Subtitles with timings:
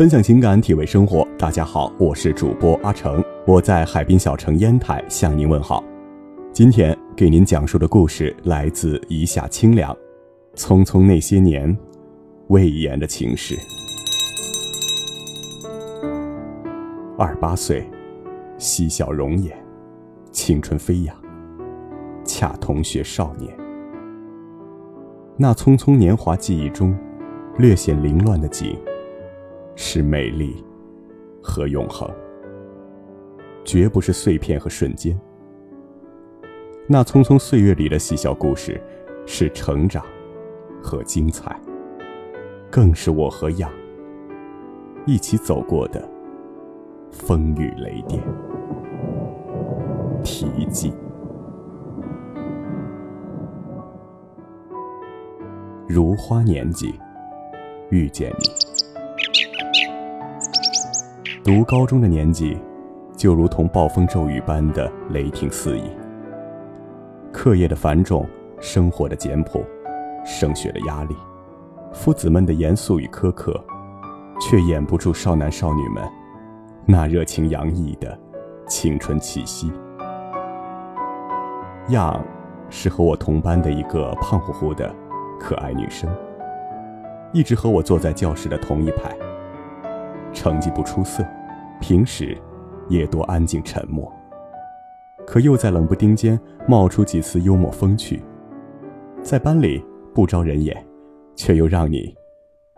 [0.00, 1.28] 分享情感，体味生活。
[1.38, 5.84] 大家好，我是主播阿成，我在海滨小城烟台向您问好。
[6.54, 9.94] 今天给您讲述的故事来自《一下清凉》，
[10.58, 11.76] 匆匆那些年，
[12.48, 13.54] 魏延的情事。
[17.18, 17.86] 二八岁，
[18.56, 19.54] 嬉笑容颜，
[20.32, 21.14] 青春飞扬，
[22.24, 23.54] 恰同学少年。
[25.36, 26.96] 那匆匆年华记忆中，
[27.58, 28.74] 略显凌乱的景。
[29.74, 30.64] 是美丽
[31.42, 32.10] 和永恒，
[33.64, 35.18] 绝不是碎片和瞬间。
[36.86, 38.80] 那匆匆岁月里的细小故事，
[39.26, 40.04] 是成长
[40.82, 41.58] 和精彩，
[42.70, 43.70] 更是我和样
[45.06, 46.06] 一起走过的
[47.10, 48.22] 风雨雷电。
[50.22, 50.92] 题记：
[55.88, 56.94] 如花年纪，
[57.90, 58.44] 遇见你。
[61.42, 62.58] 读高中的年纪，
[63.16, 65.84] 就如同暴风骤雨般的雷霆四溢。
[67.32, 68.28] 课业的繁重，
[68.60, 69.64] 生活的简朴，
[70.22, 71.16] 升学的压力，
[71.94, 73.58] 夫子们的严肃与苛刻，
[74.38, 76.06] 却掩不住少男少女们
[76.84, 78.18] 那热情洋溢的
[78.68, 79.72] 青春气息。
[81.88, 82.22] 样，
[82.68, 84.94] 是和我同班的一个胖乎乎的
[85.40, 86.14] 可爱女生，
[87.32, 89.16] 一直和我坐在教室的同一排。
[90.32, 91.24] 成绩不出色，
[91.80, 92.36] 平时
[92.88, 94.10] 也多安静沉默。
[95.26, 98.22] 可又在冷不丁间冒出几次幽默风趣，
[99.22, 100.76] 在班里不招人眼，
[101.36, 102.14] 却又让你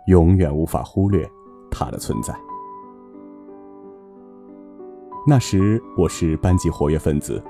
[0.06, 1.26] 永远无法忽略
[1.70, 2.34] 他的存在。
[5.26, 7.42] 那时我是班级活跃分子，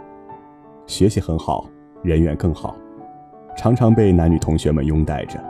[0.87, 1.67] 学习很好，
[2.03, 2.77] 人缘更好，
[3.57, 5.43] 常常被男女同学们拥戴着，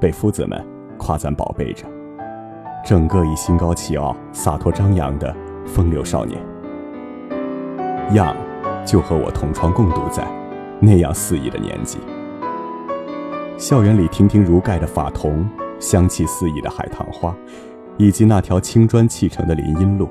[0.00, 0.62] 被夫子们
[0.98, 1.86] 夸赞宝贝着。
[2.84, 5.34] 整个以心高气傲、洒脱张扬的
[5.66, 6.40] 风流少年，
[8.14, 8.34] 样
[8.84, 10.26] 就和我同窗共读在
[10.80, 11.98] 那样肆意的年纪。
[13.56, 15.48] 校园里亭亭如盖的法桐，
[15.78, 17.36] 香气四溢的海棠花，
[17.98, 20.08] 以及那条青砖砌成的林荫路，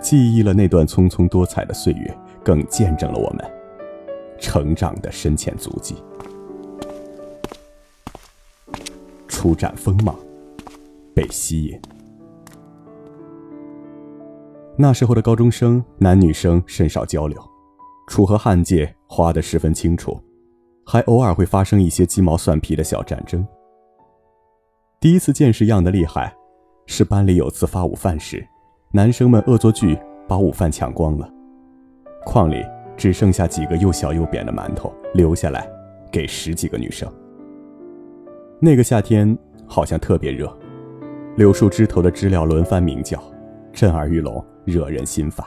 [0.00, 3.44] 记忆了那段匆匆多彩的岁月，更见证了我们
[4.38, 6.02] 成长的深浅足迹。
[9.28, 10.14] 初展锋芒，
[11.14, 11.80] 被吸引。
[14.80, 17.36] 那时候的高中生，男女生甚少交流，
[18.06, 20.16] 楚河汉界划得十分清楚，
[20.86, 23.44] 还偶尔会发生一些鸡毛蒜皮的小战争。
[25.00, 26.32] 第一次见识样的厉害，
[26.86, 28.46] 是班里有次发午饭时，
[28.92, 31.28] 男生们恶作剧把午饭抢光了，
[32.24, 32.64] 筐里
[32.96, 35.68] 只剩下几个又小又扁的馒头，留下来
[36.12, 37.12] 给十几个女生。
[38.60, 39.36] 那个夏天
[39.66, 40.56] 好像特别热，
[41.36, 43.20] 柳树枝头的知了轮番鸣叫，
[43.78, 44.44] 震耳欲聋。
[44.64, 45.46] 惹人心烦，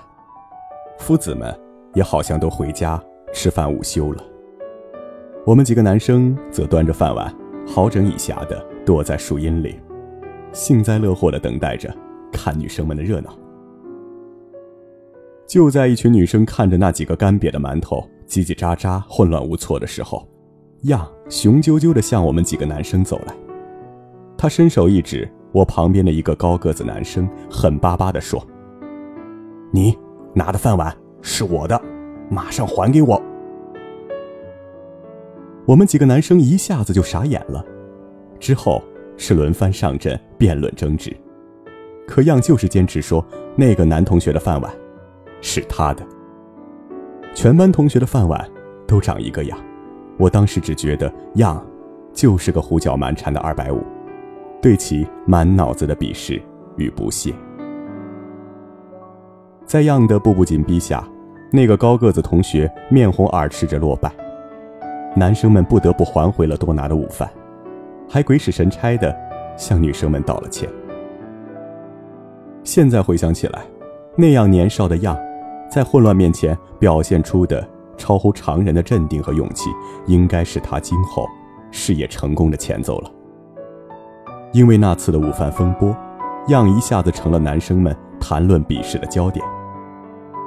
[0.98, 1.56] 夫子们
[1.94, 3.00] 也好像都回家
[3.32, 4.24] 吃饭午休了。
[5.46, 7.32] 我们几个男生则端着饭碗，
[7.68, 9.80] 好整以暇的躲在树荫里，
[10.52, 11.96] 幸灾乐祸的等待着
[12.32, 13.38] 看女生们的热闹。
[15.46, 17.98] 就在一群女生看着那几个干瘪的馒头
[18.28, 20.28] 叽叽喳喳、混乱无措的时候，
[20.86, 23.36] 样雄赳赳的向我们几个男生走来。
[24.36, 28.46] 他伸手一指我旁边的一个高个子男生，狠巴巴的说。
[29.72, 29.98] 你
[30.34, 31.82] 拿的饭碗是我的，
[32.30, 33.22] 马上还给我！
[35.66, 37.64] 我们几个男生一下子就傻眼了。
[38.40, 38.82] 之后
[39.16, 41.16] 是轮番上阵辩论争执，
[42.08, 43.24] 可样就是坚持说
[43.56, 44.74] 那个男同学的饭碗
[45.42, 46.06] 是他的。
[47.34, 48.50] 全班同学的饭碗
[48.88, 49.58] 都长一个样，
[50.18, 51.66] 我当时只觉得样
[52.12, 53.84] 就是个胡搅蛮缠的二百五，
[54.62, 56.42] 对其满脑子的鄙视
[56.78, 57.34] 与不屑。
[59.66, 61.04] 在样的步步紧逼下，
[61.52, 64.12] 那个高个子同学面红耳赤着落败，
[65.16, 67.30] 男生们不得不还回了多拿的午饭，
[68.08, 69.16] 还鬼使神差的
[69.58, 70.70] 向女生们道了歉。
[72.64, 73.64] 现在回想起来，
[74.16, 75.18] 那样年少的样，
[75.70, 79.70] 在混乱面前表现出的超乎常人的镇定和勇气，
[80.06, 81.26] 应该是他今后
[81.72, 83.12] 事业成功的前奏了。
[84.54, 85.96] 因为那次的午饭风波，
[86.48, 89.46] 样一下子成了男生们谈论鄙视的焦点。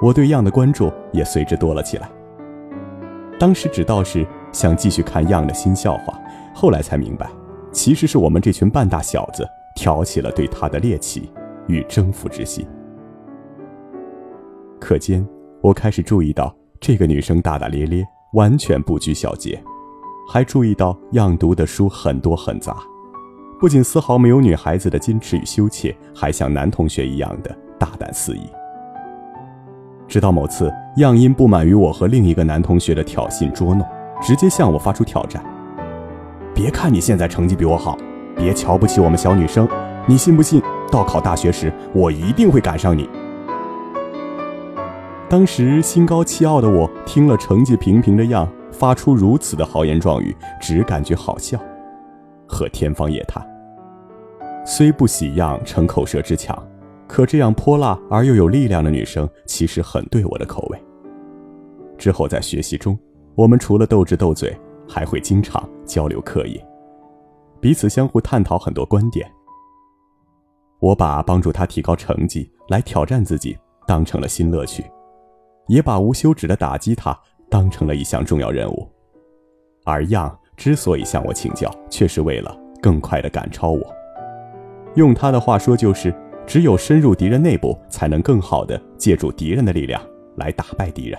[0.02, 2.10] 我对样的关注也随之多了起来。
[3.38, 6.18] 当时只道是想继续看样的新笑话，
[6.54, 7.30] 后来才明白，
[7.72, 11.32] 其实是我们这群半大小子挑起了对他的猎奇
[11.66, 12.66] 与征服之心。
[14.78, 15.26] 课间，
[15.62, 19.58] 我开始注意到这个女生大大咧咧，完全不拘小节，
[20.28, 22.76] 还注意到样读的书很多很杂，
[23.64, 28.42] 不仅丝毫没有女孩子的矜持与羞怯，还像男同学一样的大胆肆意。
[30.06, 33.82] 直到某次，样因不满于我和另一个男同学的挑衅捉弄，
[34.20, 35.42] 直接向我发出挑战
[36.54, 37.96] ：“别看你现在成绩比我好，
[38.36, 39.66] 别瞧不起我们小女生，
[40.06, 40.60] 你信不信
[40.92, 43.08] 到考大学时，我一定会赶上你？”
[45.26, 51.58] 当时心高气傲的我，听了成绩平平的样发出如此的豪言壮语，只感觉好笑，
[52.46, 53.42] 和天方夜谭。
[54.64, 56.56] 虽不喜样逞口舌之强。
[57.06, 60.84] 可这样泼辣而又有力量的女生，其实很对我的口味。
[61.98, 62.98] 之后在学习中，
[63.34, 64.58] 我们除了斗智斗嘴，
[64.88, 66.66] 还会经常交流课业，
[67.60, 69.30] 彼此相互探讨很多观点。
[70.80, 73.56] 我把帮助她提高成绩来挑战自己
[73.86, 74.84] 当成了新乐趣，
[75.68, 77.16] 也把无休止的打击她
[77.50, 78.88] 当成了一项重要任务。
[79.84, 83.94] 而样之所以向我请教，却是为了更快地赶超我。
[84.94, 86.14] 用他的话说，就是。
[86.46, 89.98] 只有深入敌人内部，才能更好的借助敌人的力量
[90.36, 91.18] 来打败敌人。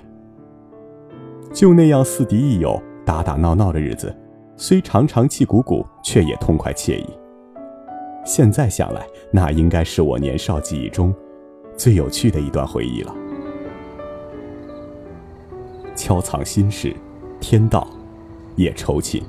[1.51, 4.15] 就那样似敌亦友、打打闹闹的日子，
[4.55, 7.07] 虽常常气鼓鼓，却也痛快惬意。
[8.23, 11.11] 现在想来，那应该是我年少记忆中
[11.75, 13.11] 最有趣的一段回忆了。
[15.95, 16.95] 悄藏心事，
[17.39, 17.87] 天道
[18.55, 19.23] 也抽情。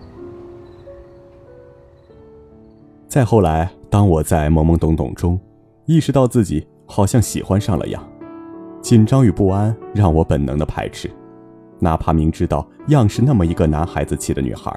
[3.09, 5.39] 再后来，当我在懵懵懂懂中。
[5.87, 8.03] 意识到自己好像喜欢上了样，
[8.81, 11.09] 紧张与不安让我本能的排斥，
[11.79, 14.77] 哪怕明知道样是那么一个男孩子气的女孩，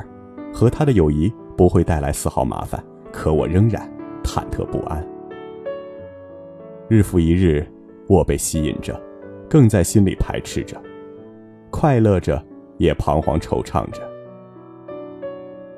[0.53, 3.91] 和她的友谊不会带来丝毫麻烦，可我仍然
[4.23, 5.03] 忐忑不安。
[6.87, 7.67] 日复一日，
[8.07, 8.99] 我被吸引着，
[9.49, 10.79] 更在心里排斥着，
[11.71, 12.39] 快乐着，
[12.77, 14.01] 也彷徨惆怅着。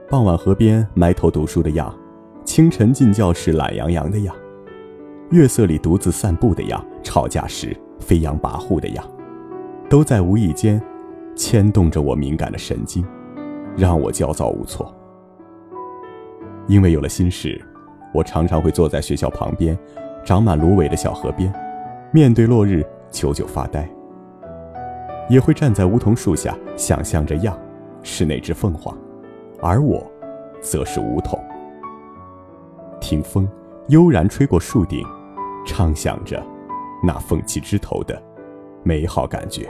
[0.10, 1.98] 傍晚河边埋头读书的样，
[2.44, 4.36] 清晨进教室懒洋洋的样。
[5.30, 9.06] 月色里独自散步的样，吵架时飞扬跋扈的样，
[9.90, 10.82] 都在无意间
[11.36, 13.06] 牵动着我敏感的神经，
[13.78, 14.94] 让我焦躁无措。
[16.68, 17.60] 因为有了心事，
[18.14, 19.78] 我常常会坐在学校旁边
[20.26, 21.54] 长满芦苇的小河边，
[22.12, 23.90] 面对落日久久发呆。
[25.30, 27.58] 也会站在梧桐树下，想象着样
[28.04, 28.98] 是那只凤凰，
[29.62, 30.06] 而我，
[30.60, 31.40] 则是梧桐。
[33.12, 33.46] 听风
[33.90, 35.06] 悠然吹过树顶。
[35.66, 36.42] 畅想着
[37.04, 38.20] 那凤栖枝头的
[38.84, 39.70] 美好感觉。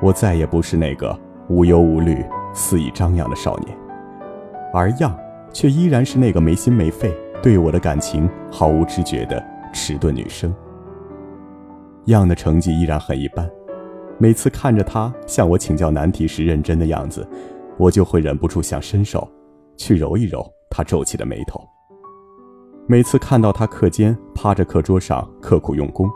[0.00, 1.14] 我再也不是那个
[1.50, 2.24] 无忧无虑、
[2.54, 3.76] 肆意张扬的少年，
[4.72, 5.14] 而样
[5.52, 9.44] 却依然是那个没心没肺、对我的感情毫无知觉的
[9.74, 10.52] 迟钝女生。
[12.06, 13.46] 样的成绩依然很一般，
[14.16, 17.28] 每次看着她向我请教难题时认真的样子，
[17.76, 19.30] 我就会忍不住想伸手
[19.76, 21.60] 去揉一揉他皱起的眉头。
[22.86, 26.08] 每次看到他课间趴着课桌上刻苦用功，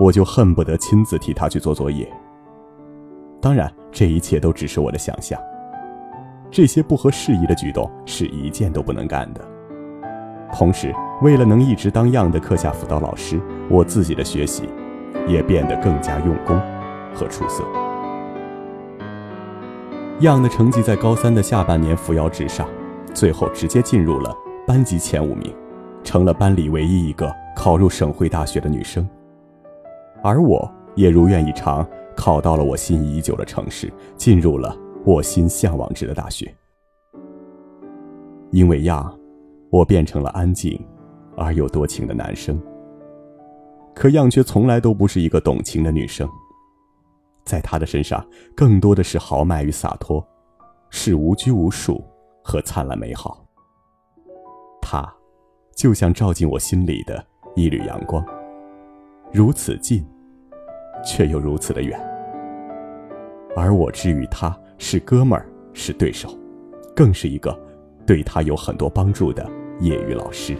[0.00, 2.10] 我就恨不得亲自替他去做作业。
[3.40, 5.38] 当然，这一切都只是我的想象。
[6.50, 9.40] 这些不合时宜的举动是一件都不能干的。
[10.52, 14.68] 同时，为了能一直当样的课下辅导老师，我自己的学习
[15.26, 16.58] 也变得更加用功
[17.12, 17.64] 和出色。
[20.20, 22.66] 样的成绩在高三的下半年扶摇直上，
[23.14, 24.34] 最后直接进入了
[24.66, 25.54] 班级前五名。
[26.02, 29.08] 成了班里唯一一个考入省会大学的女生，
[30.22, 36.54] 而我也如愿以偿，考到了我心仪已久的城市，进入了我心向往之的大学。
[38.50, 39.18] 因为样，
[39.70, 40.78] 我变成了安静
[41.38, 42.60] 而又多情的男生。
[43.94, 46.28] 可样却从来都不是一个懂情的女生，
[47.46, 48.22] 在她的身上，
[48.54, 50.22] 更多的是豪迈与洒脱，
[50.90, 52.04] 是无拘无束
[52.44, 53.44] 和灿烂美好。
[54.80, 55.12] 他。
[55.76, 58.24] 就像照进我心里的一缕阳光，
[59.32, 60.06] 如此近，
[61.04, 62.00] 却又如此的远。
[63.56, 66.28] 而我之于他是哥们儿，是对手，
[66.94, 67.58] 更是一个
[68.06, 69.44] 对他有很多帮助的
[69.80, 70.56] 业余老师。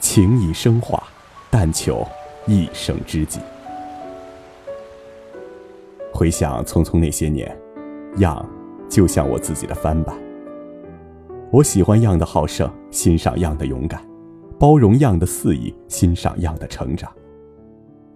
[0.00, 1.06] 情谊升华，
[1.50, 2.02] 但求
[2.46, 3.40] 一生知己。
[6.14, 7.54] 回想匆匆那些年，
[8.18, 8.48] 样
[8.88, 10.16] 就像我自己的翻版。
[11.50, 14.02] 我喜欢样的好胜，欣赏样的勇敢，
[14.58, 17.10] 包容样的肆意，欣赏样的成长。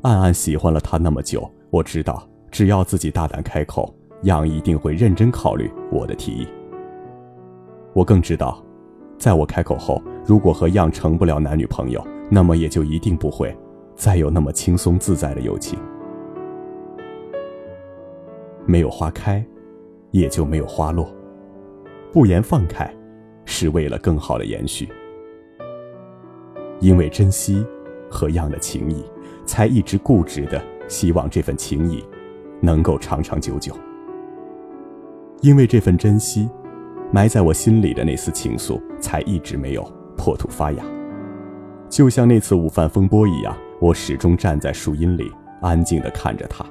[0.02, 3.94] 暗暗喜欢了他那么久，我知道，只要自己大胆开口，
[4.24, 6.46] 样一定会认真考虑我的提议。
[7.94, 8.62] 我更知道，
[9.18, 13.56] 在我开口后，如果和样成不了男女朋友，那么也就一定不会
[13.94, 15.78] 再有那么轻松自在的友情。
[18.66, 19.44] 没有花开，
[20.12, 21.12] 也就没有花落。
[22.12, 22.88] 不言放开，
[23.44, 24.88] 是为了更好的延续。
[26.78, 27.66] 因为珍惜
[28.10, 29.04] 和样的情谊，
[29.44, 32.04] 才一直固执的希望这份情谊
[32.60, 33.74] 能够长长久久。
[35.40, 36.48] 因为这份珍惜，
[37.10, 39.82] 埋在我心里的那丝情愫，才一直没有
[40.16, 40.84] 破土发芽。
[41.88, 46.64] 就像那次午饭风波一样，我始终站在树荫里，安静地看着他，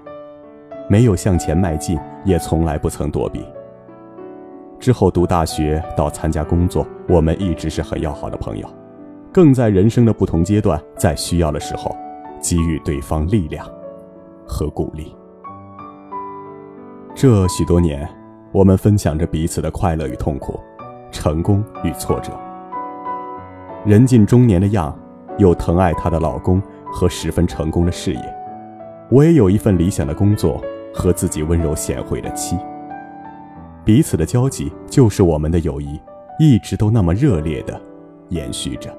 [0.91, 3.41] 没有向前迈进，也从来不曾躲避。
[4.77, 8.67] 之后读大学到参加工作，我们一直是很要好的朋友，
[9.31, 11.95] 更在人生的不同阶段，在需要的时候，
[12.41, 13.65] 给予对方力量
[14.45, 15.15] 和鼓励。
[17.15, 18.05] 这许多年。
[18.51, 20.59] 我们分享着彼此的快乐与痛苦，
[21.09, 22.33] 成功与挫折。
[23.85, 24.93] 人近中年的样，
[25.37, 28.35] 有疼爱她的老公和十分成功的事业，
[29.09, 30.61] 我也有一份理想的工作
[30.93, 32.57] 和自己温柔贤惠的妻。
[33.83, 35.99] 彼此的交集，就是我们的友谊，
[36.39, 37.81] 一直都那么热烈的
[38.29, 38.95] 延续着。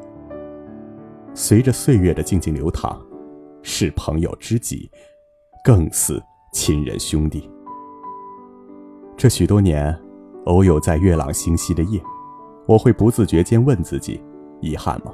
[1.34, 3.00] 随着岁月的静静流淌，
[3.62, 4.90] 是朋友知己，
[5.64, 6.22] 更似
[6.52, 7.48] 亲人兄弟。
[9.16, 9.96] 这许多年，
[10.46, 12.02] 偶有在月朗星稀的夜，
[12.66, 14.20] 我会不自觉间问自己：
[14.60, 15.12] 遗憾吗？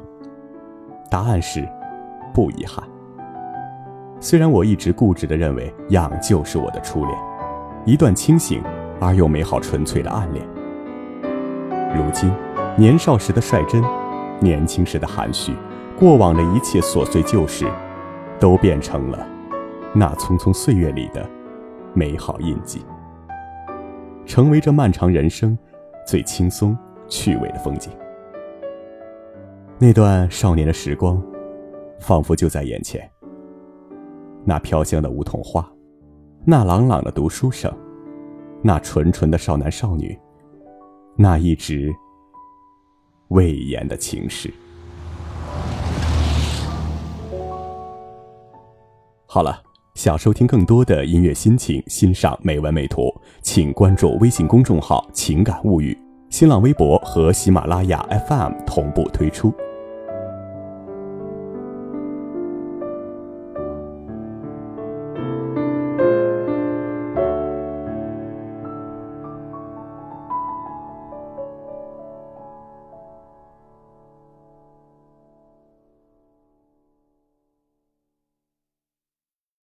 [1.11, 1.69] 答案是，
[2.33, 2.83] 不遗憾。
[4.21, 7.17] 虽然我一直固执地认为样就是我的初恋，
[7.85, 8.63] 一段清醒
[9.01, 10.45] 而又美好纯粹的暗恋。
[11.95, 12.31] 如今，
[12.77, 13.83] 年少时的率真，
[14.41, 15.53] 年轻时的含蓄，
[15.97, 17.65] 过往的一切琐碎旧事，
[18.41, 19.25] 都变成了
[19.95, 21.29] 那匆匆岁月里的
[21.95, 22.85] 美好印记。
[24.27, 25.57] 成为这漫长人生
[26.05, 27.93] 最轻松趣味的风景。
[29.79, 31.23] 那段少年的时光，
[32.01, 33.09] 仿佛就在眼前。
[34.49, 35.71] 那飘香的梧桐花，
[36.47, 37.71] 那朗朗的读书声，
[38.63, 40.19] 那纯纯的少男少女，
[41.19, 41.95] 那一直
[43.29, 44.51] 未言的情事。
[49.27, 49.63] 好了。
[49.95, 53.13] 想收听更多的音乐心情，欣赏美文美图，
[53.43, 55.99] 请关注微信公众号“情感物语”，
[56.31, 59.53] 新浪微博和喜马拉雅 FM 同步推出。